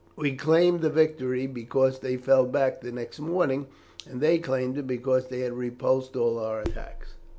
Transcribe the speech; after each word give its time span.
We 0.15 0.35
claimed 0.35 0.81
the 0.81 0.89
victory, 0.89 1.45
because 1.45 1.99
they 1.99 2.17
fell 2.17 2.47
back 2.47 2.81
the 2.81 2.91
next 2.91 3.19
morning, 3.19 3.67
and 4.09 4.19
they 4.19 4.39
claimed 4.39 4.79
it 4.79 4.87
because 4.87 5.27
they 5.27 5.41
had 5.41 5.53
repulsed 5.53 6.15
all 6.15 6.39
our 6.39 6.59
attacks. 6.61 7.13